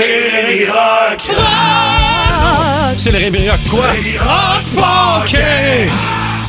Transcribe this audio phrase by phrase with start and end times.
[0.00, 1.36] C'est Rémi Rock.
[2.96, 3.84] C'est le Rémi Rock quoi?
[4.18, 5.90] Rock Pocket.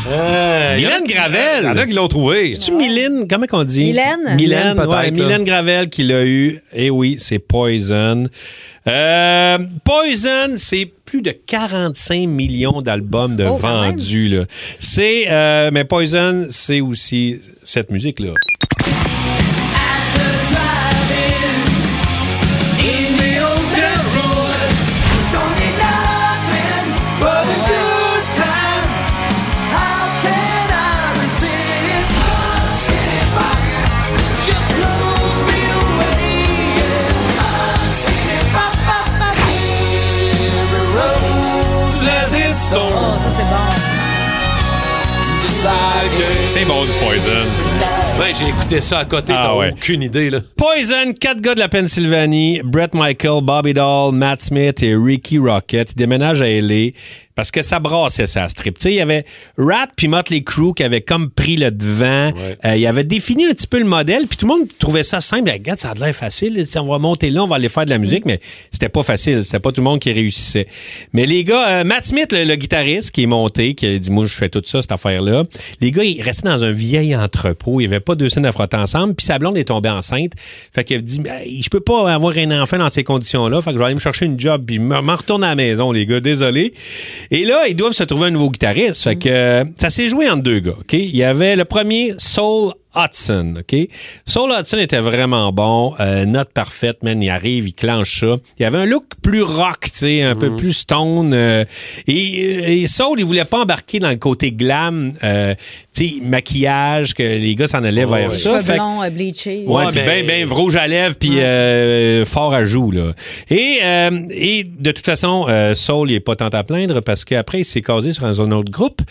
[0.09, 1.59] Euh, Mylène Gravel.
[1.59, 2.53] Il y en a qui l'ont trouvé.
[2.53, 3.27] C'est-tu Mylène?
[3.29, 3.83] Comment qu'on dit?
[3.87, 4.19] Mylène?
[4.23, 5.11] Mylène, Mylène, peut-être, ouais.
[5.11, 6.61] Mylène Gravel qui l'a eu.
[6.71, 8.23] Eh oui, c'est Poison.
[8.87, 14.29] Euh, Poison, c'est plus de 45 millions d'albums de Oh, vendus.
[14.29, 14.45] là.
[14.79, 18.31] C'est, euh, mais Poison, c'est aussi cette musique-là.
[46.53, 47.45] C'est bon du Poison.
[48.19, 49.71] Ben, j'ai écouté ça à côté, Ah t'as ouais.
[49.71, 50.39] aucune idée, là.
[50.57, 55.91] Poison, quatre gars de la Pennsylvanie, Brett Michael, Bobby Doll, Matt Smith et Ricky Rocket.
[55.93, 56.91] Ils déménagent à LA
[57.33, 58.77] parce que ça brassait ça strip.
[58.83, 59.25] Il y avait
[59.57, 62.31] Rat puis Motley Crue qui avaient comme pris le devant.
[62.33, 62.57] Ouais.
[62.65, 65.21] Euh, il avait défini un petit peu le modèle, puis tout le monde trouvait ça
[65.21, 65.45] simple.
[65.45, 66.63] Ben, Regarde, ça a l'air facile.
[66.67, 68.39] Si on va monter là, on va aller faire de la musique, mais
[68.71, 69.43] c'était pas facile.
[69.45, 70.67] C'était pas tout le monde qui réussissait.
[71.13, 74.11] Mais les gars, euh, Matt Smith, le, le guitariste qui est monté, qui a dit
[74.11, 75.43] Moi, je fais tout ça, cette affaire-là.
[75.79, 77.79] Les gars, ils restaient dans un vieil entrepôt.
[77.79, 79.15] Il n'y avait pas deux scènes à frotter ensemble.
[79.15, 80.33] Puis sa blonde est tombée enceinte.
[80.73, 83.61] Fait qu'elle dit Ben, Je peux pas avoir un enfant dans ces conditions-là.
[83.61, 84.63] Fait que je vais aller me chercher une job.
[84.65, 86.19] Puis m'en retourne à la maison, les gars.
[86.19, 86.73] Désolé.
[87.29, 89.03] Et là, ils doivent se trouver un nouveau guitariste.
[89.03, 90.75] Fait que euh, ça s'est joué entre deux gars.
[90.79, 90.93] OK?
[90.93, 93.87] Il y avait le premier, Soul Hudson, OK?
[94.25, 98.35] Soul Hudson était vraiment bon, euh, note parfaite, man, il arrive, il clenche ça.
[98.59, 101.31] Il avait un look plus rock, tu sais, un peu plus stone.
[101.33, 101.63] euh,
[102.07, 105.55] et, et Soul, il voulait pas embarquer dans le côté glam, euh,
[105.95, 108.51] tu sais, maquillage, que les gars s'en allaient vers ça.
[108.51, 109.63] Cheveux Fait blonds, euh, bleachés.
[109.65, 113.13] Ouais, Ouais, puis ben- ben, rouge à lèvres, puis euh, fort à joue, là.
[113.49, 117.25] Et, euh, et de toute façon, euh, Soul, il est pas tant à plaindre parce
[117.25, 119.01] qu'après, il s'est casé sur un, un autre groupe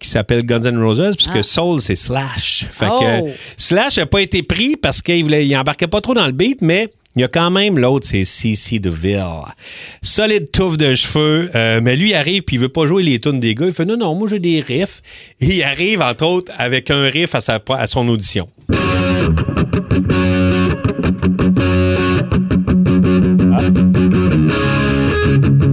[0.00, 2.66] qui s'appelle Guns N' Roses, puisque Soul, c'est Slash.
[2.70, 3.00] Fait Oh.
[3.00, 6.60] que Slash n'a pas été pris parce qu'il il embarquait pas trop dans le beat,
[6.60, 9.24] mais il y a quand même l'autre, c'est CC DeVille.
[10.02, 13.20] Solide touffe de cheveux, euh, mais lui il arrive puis il veut pas jouer les
[13.20, 13.66] tunes des gars.
[13.66, 15.00] Il fait non, non, moi j'ai des riffs.
[15.40, 18.48] Et il arrive, entre autres, avec un riff à, sa, à son audition.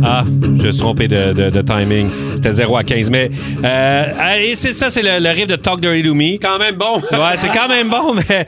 [0.03, 2.09] Ah, je me suis trompé de, de- de timing.
[2.35, 3.09] C'était 0 à 15.
[3.09, 3.29] Mais
[3.63, 4.05] euh,
[4.41, 6.37] et c'est ça, c'est le, le riff de Talk Dirty to Me.
[6.41, 6.99] Quand même bon.
[7.11, 8.45] Ouais, c'est quand même bon, mais.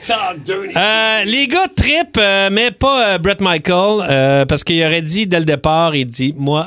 [0.76, 5.26] Euh, les gars trip, euh, mais pas euh, Brett Michael, euh, parce qu'il aurait dit
[5.26, 6.66] dès le départ, il dit Moi,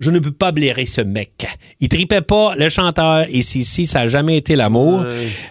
[0.00, 1.46] je ne peux pas blairer ce mec.
[1.80, 5.04] Il tripait pas le chanteur et si si ça a jamais été l'amour.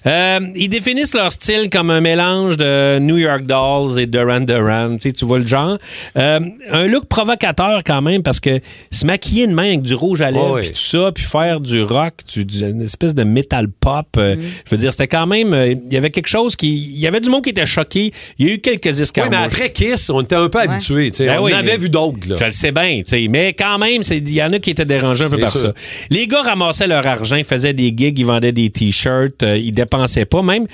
[0.06, 4.96] Euh, ils définissent leur style comme un mélange de New York Dolls et Duran Duran.
[4.96, 5.78] Tu sais, tu vois le genre.
[6.18, 6.40] Euh,
[6.72, 8.60] un look provocateur quand même parce que
[8.92, 10.74] se maquiller une main avec du rouge à lèvres Ouais, puis ouais.
[10.76, 14.08] tout ça, puis faire du rock, du, du- une espèce de metal pop.
[14.18, 14.36] euh,
[14.66, 15.54] Je veux dire, c'était quand même.
[15.54, 16.72] euh, Il y avait quelque chose qui.
[16.76, 18.12] Il y avait du monde qui était choqué.
[18.38, 19.38] Il y a eu quelques Oui, escarmouches.
[19.38, 21.12] mais après Kiss, on était un peu habitués.
[21.12, 21.26] tu sais.
[21.26, 22.30] Ben on oui, avait vu d'autres.
[22.30, 22.36] là.
[22.40, 23.28] Je le sais bien, tu sais.
[23.30, 25.60] Mais quand même, c'est- y en a qui étaient dérangés un peu par sûr.
[25.62, 25.74] ça.
[26.10, 29.72] Les gars ramassaient leur argent, ils faisaient des gigs, ils vendaient des t-shirts, euh, ils
[29.72, 30.42] dépensaient pas.
[30.42, 30.68] Même,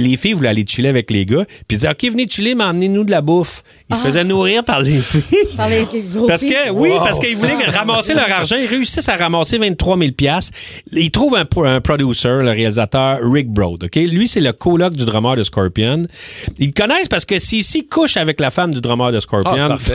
[0.00, 1.44] les filles voulaient aller chiller avec les gars.
[1.46, 3.62] Puis ils disaient, OK, venez chiller, mais emmenez-nous de la bouffe.
[3.90, 5.22] Ils se faisaient nourrir par les filles.
[5.56, 8.56] Par les gros Parce que, oui, parce qu'ils voulaient ramasser leur argent.
[8.56, 10.10] Ils réussissent à ramasser 23 000
[10.92, 13.84] Ils trouvent un, un producer, le réalisateur Rick Broad.
[13.84, 13.96] OK?
[13.96, 16.04] Lui, c'est le coloc du drummer de Scorpion.
[16.58, 19.52] Ils le connaissent parce que CC couche avec la femme du drummer de Scorpion.
[19.58, 19.92] Ah, parfait.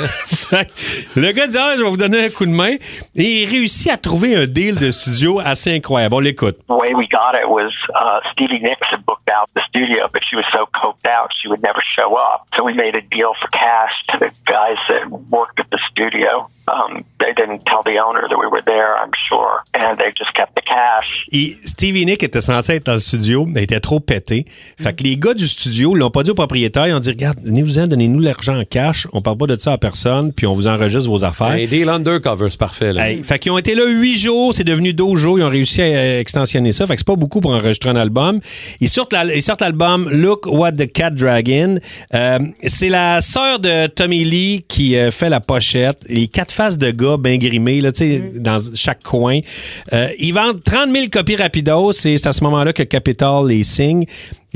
[1.16, 2.76] Le gars dit, ah, je vais vous donner un coup de main.
[3.16, 6.16] Et il réussit à trouver un deal de studio assez incroyable.
[6.16, 6.58] On l'écoute.
[6.68, 10.24] the way we got it was uh, Stevie Nicks had booked out the studio, but
[10.24, 12.48] she was so coked out she would never show up.
[12.56, 16.50] So we made a deal for cash to the guys that worked at the studio.
[16.70, 20.34] Um, they didn't tell the owner that we were there, I'm sure, and they just
[20.34, 21.26] kept the cash.
[21.32, 24.44] Et Stevie Nick était censé être dans le studio, mais il était trop pété.
[24.78, 26.86] Fait que les gars du studio l'ont pas dit au propriétaire.
[26.88, 29.08] Ils ont dit Regarde, venez-vous-en, donnez-nous l'argent en cash.
[29.14, 31.48] On parle pas de ça à personne, puis on vous enregistre vos affaires.
[31.48, 32.92] Un deal undercover, c'est parfait.
[32.92, 33.10] Là.
[33.12, 35.82] Hey, fait qu'ils ont été là huit jours, c'est devenu 12 jours, ils ont réussi
[35.82, 36.86] à extensionner ça.
[36.86, 38.42] Fait que c'est pas beaucoup pour enregistrer un album.
[38.82, 41.80] Ils sortent la- ils sortent l'album Look What the Cat Dragon.
[42.14, 46.00] Euh, c'est la sœur de Tommy Lee qui euh, fait la pochette.
[46.10, 49.40] Les quatre faces de gars bien grimés, là, tu sais, dans chaque coin.
[49.94, 53.64] Euh, ils vendent 30 000 copies rapidos et c'est à ce moment-là que Capital les
[53.64, 54.06] signe.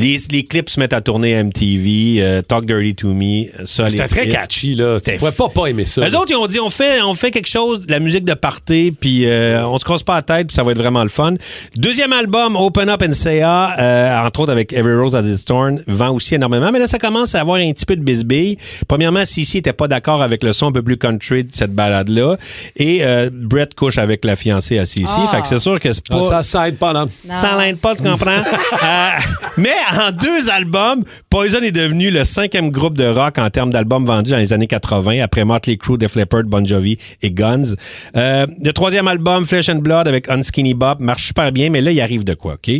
[0.01, 3.89] Les, les clips se mettent à tourner à MTV, euh, Talk Dirty to Me, ça.
[3.89, 4.33] C'était les très clips.
[4.33, 4.97] catchy, là.
[4.99, 6.01] Tu pouvais pas pas aimer ça.
[6.01, 8.33] Eux autres, ils ont dit, on fait, on fait quelque chose, de la musique de
[8.33, 11.09] party, puis euh, on se casse pas la tête, puis ça va être vraiment le
[11.09, 11.35] fun.
[11.75, 15.45] Deuxième album, Open Up and Say Ah, euh, entre autres avec Every Rose Has Its
[15.45, 18.57] Thorn, vend aussi énormément, mais là, ça commence à avoir un petit peu de bisbille.
[18.87, 22.37] Premièrement, Cici était pas d'accord avec le son un peu plus country de cette balade-là,
[22.75, 25.27] et euh, Brett couche avec la fiancée à Cici, Ah.
[25.31, 26.17] fait que c'est sûr que c'est pas...
[26.21, 27.05] Ah, ça, ça aide pas, là.
[27.27, 28.31] Ça l'aide pas, tu comprends?
[28.83, 29.09] Euh,
[29.57, 34.05] mais en deux albums, Poison est devenu le cinquième groupe de rock en termes d'albums
[34.05, 37.75] vendus dans les années 80, après Motley Crue, Def Leppard, Bon Jovi et Guns.
[38.15, 41.91] Euh, le troisième album, Flesh and Blood, avec Unskinny Bop, marche super bien, mais là,
[41.91, 42.71] il arrive de quoi, OK?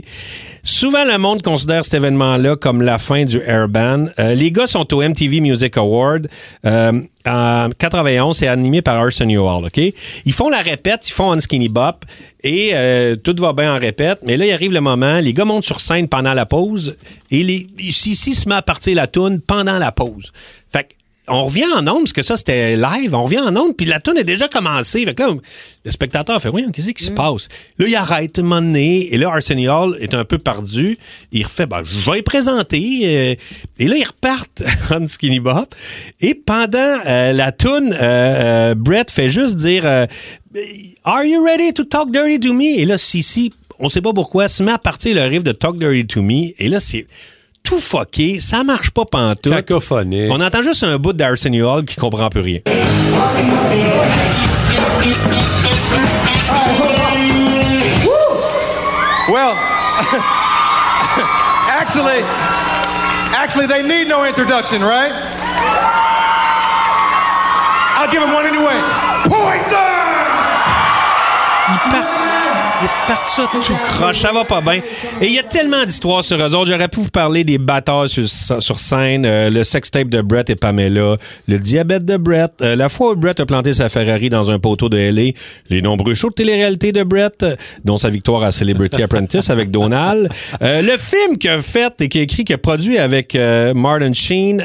[0.63, 4.08] Souvent, le monde considère cet événement-là comme la fin du airband.
[4.19, 6.28] Euh, les gars sont au MTV Music Award.
[6.66, 9.78] Euh, en 91, c'est animé par Arsenio Hall, OK?
[10.26, 12.06] Ils font la répète, ils font Unskinny Bop,
[12.44, 14.20] et euh, tout va bien en répète.
[14.24, 16.96] Mais là, il arrive le moment, les gars montent sur scène pendant la pause,
[17.30, 20.32] et les, ici, se met à partir la toune pendant la pause.
[20.72, 20.94] Fait que,
[21.28, 23.14] on revient en ondes, parce que ça, c'était live.
[23.14, 25.06] On revient en ondes, puis la tune est déjà commencée.
[25.06, 25.34] Fait que là,
[25.86, 27.48] le spectateur fait, oui, qu'est-ce qui se passe?
[27.78, 30.98] Là, il arrête un moment donné, et là, Arsenio Hall est un peu perdu.
[31.32, 33.02] Il refait, ben, je vais y présenter.
[33.04, 33.36] euh,
[33.80, 35.74] et là, ils repartent en Skinny Bop.
[36.20, 39.86] Et pendant euh, la tune, euh, euh, Brett fait juste dire,
[41.06, 42.80] Are you ready to talk dirty to me?
[42.80, 45.78] Et là, Sissi, on sait pas pourquoi, se met à partir le riff de Talk
[45.78, 46.54] Dirty to Me.
[46.60, 47.08] Et là, c'est
[47.72, 48.42] tout fucké.
[48.42, 49.54] Ça marche pas pantoute.
[49.54, 50.30] Cacophonique.
[50.30, 52.60] On entend juste un bout d'Arsenio Hall qui comprend plus rien.
[59.30, 59.56] Well,
[61.72, 62.24] actually,
[63.34, 65.14] actually, they need no introduction, right?
[67.96, 68.82] I'll give them one anyway.
[69.30, 69.91] Poison!
[72.81, 74.81] Ils partent, ils repartent ça tout croche, ça va pas bien.
[75.22, 76.72] Et il y a tellement d'histoires sur eux autres.
[76.72, 80.56] J'aurais pu vous parler des batailles sur, sur scène, euh, le sextape de Brett et
[80.56, 81.18] Pamela,
[81.48, 84.60] le diabète de Brett, euh, la fois où Brett a planté sa Ferrari dans un
[84.60, 85.31] poteau de LA,
[85.69, 87.56] les nombreux shows de télé-réalité de Brett, euh,
[87.86, 90.30] dont sa victoire à Celebrity Apprentice avec Donald,
[90.62, 93.38] euh, le film qu'il a fait et qu'il a écrit, qu'il a produit avec
[93.75, 94.63] Martin Sheen.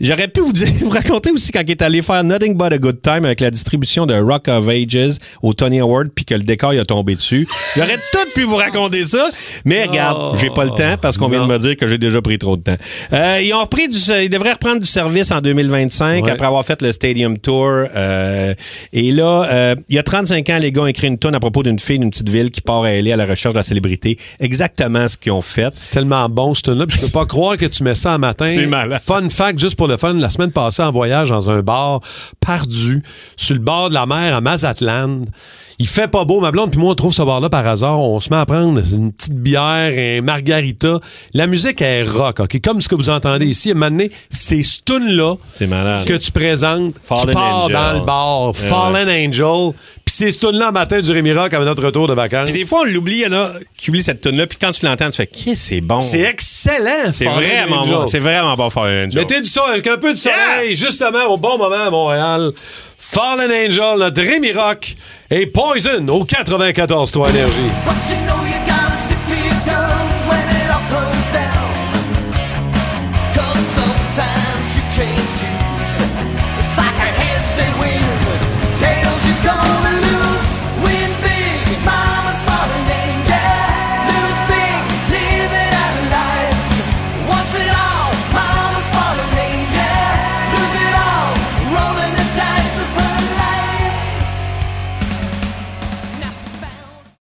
[0.00, 2.78] J'aurais pu vous, dire, vous raconter aussi quand il est allé faire Nothing But a
[2.78, 6.42] Good Time avec la distribution de Rock of Ages au Tony Award puis que le
[6.42, 7.33] décor il a tombé dessus.
[7.76, 9.28] J'aurais tout pu vous raconter ça,
[9.64, 12.20] mais regarde, j'ai pas le temps parce qu'on vient de me dire que j'ai déjà
[12.22, 12.76] pris trop de temps.
[13.12, 16.30] Euh, ils ont repris du, ils devraient reprendre du service en 2025 Ouais.
[16.30, 17.86] après avoir fait le Stadium Tour.
[17.94, 18.54] euh,
[18.92, 21.40] et là, euh, il y a 35 ans, les gars ont écrit une tonne à
[21.40, 23.62] propos d'une fille d'une petite ville qui part à LA à la recherche de la
[23.64, 24.18] célébrité.
[24.40, 25.70] Exactement ce qu'ils ont fait.
[25.74, 26.84] C'est tellement bon, ce tune-là.
[26.88, 28.44] Je peux pas croire que tu mets ça un matin.
[28.46, 29.00] C'est malade.
[29.04, 32.00] Fun fact, juste pour le fun, la semaine passée, en voyage dans un bar
[32.40, 33.02] perdu,
[33.36, 35.24] sur le bord de la mer à Mazatlan.
[35.78, 38.00] Il fait pas beau, ma blonde, puis moi, on trouve ce bar-là par hasard.
[38.00, 41.00] On se met à prendre une petite bière, un margarita.
[41.32, 42.60] La musique est rock, OK?
[42.62, 43.70] Comme ce que vous entendez ici.
[43.70, 45.34] À un moment donné, c'est ce tune-là
[46.06, 47.72] que tu présentes, Fallen qui part Angel.
[47.72, 48.52] dans le bar.
[48.54, 49.72] Eh Fallen Angel.
[50.04, 52.50] Puis c'est ce tune-là matin du Rémi Rock à notre retour de vacances.
[52.50, 54.58] Puis des fois, on l'oublie, il y en a qui oublient cette tune là puis
[54.60, 56.00] quand tu l'entends, tu fais, qu'est-ce c'est bon.
[56.00, 58.06] C'est excellent, C'est vraiment bon.
[58.06, 59.18] C'est vraiment bon, Fallen Angel.
[59.20, 62.52] Mettez du son avec un peu de soleil, justement, au bon moment à Montréal.
[63.06, 64.94] Fallen Angel, Rémi Rock
[65.30, 68.63] et Poison au 94 3 énergie.